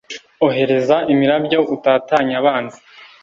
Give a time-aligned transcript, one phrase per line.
[0.45, 2.79] Ohereza imirabyo utatanye abanzi